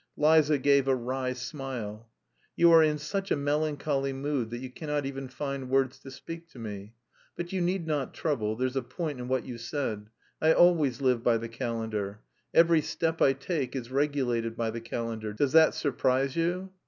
[0.17, 2.09] Liza gave a wry smile.
[2.55, 6.49] "You are in such a melancholy mood that you cannot even find words to speak
[6.53, 6.95] to me.
[7.35, 10.09] But you need not trouble, there's a point in what you said.
[10.41, 12.21] I always live by the calendar.
[12.51, 15.33] Every step I take is regulated by the calendar.
[15.33, 16.71] Does that surprise you?"